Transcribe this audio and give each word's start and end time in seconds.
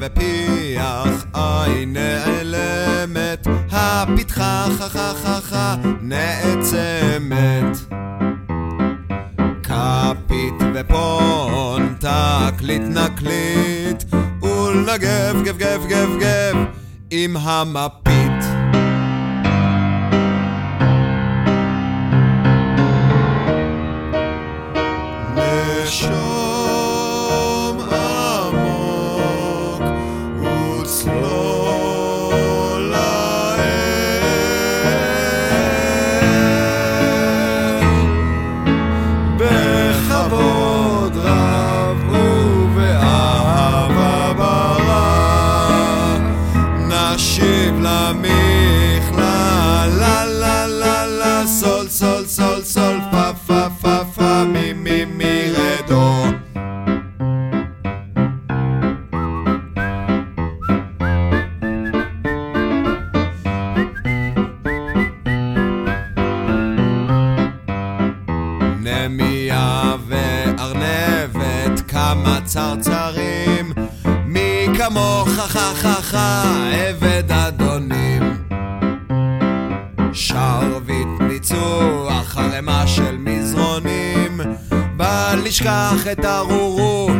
ופיח 0.00 1.24
עין 1.34 1.92
נעלמת, 1.92 3.46
הפתחה 3.72 4.66
חה 4.78 5.40
חה 5.40 5.74
נעצמת. 6.00 7.76
כפית 9.62 10.54
ופון, 10.74 11.94
תקליט 11.98 12.82
נקליט, 12.82 14.04
ולנגב 14.42 15.42
גב 15.44 15.56
גב 15.58 15.86
גב 15.88 16.10
גב 16.20 16.56
עם 17.10 17.36
המפית. 17.36 18.44
נשום 25.36 26.33
למכלל 47.84 49.20
לה 49.98 50.24
לה 50.24 51.06
לה 51.06 51.46
סול 51.46 51.88
סול 51.88 52.26
סול 52.26 52.62
סול 52.62 52.98
פה 53.10 53.32
פה 53.46 53.66
פה 53.80 54.04
פה 54.14 54.44
מי 54.44 54.72
מי 54.72 55.04
מי 55.04 55.52
רדו. 55.52 56.24
נמיה 68.80 69.94
וארנבת, 70.08 71.80
כמה 71.88 72.38
צרצרים, 72.44 73.72
מי 74.26 74.66
כמוך 74.78 75.28
חה 75.28 75.74
חה 75.74 76.02
חה, 76.02 76.42
עבד 76.72 77.32
אדונים. 77.32 77.63
ערבית, 80.74 81.06
ביצוע 81.28 82.22
ערימה 82.36 82.86
של 82.86 83.16
מזרונים. 83.18 84.40
בל 84.96 85.38
נשכח 85.44 86.06
את 86.12 86.24
הרורו, 86.24 87.10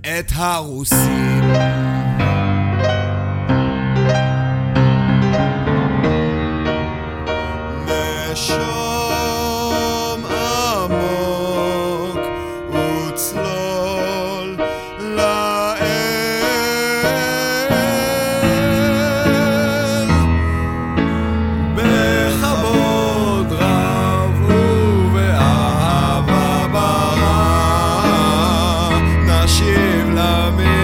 את 0.00 0.32
הרוסים. 0.34 1.42
show. 8.34 9.19
la 30.20 30.50
mer. 30.50 30.79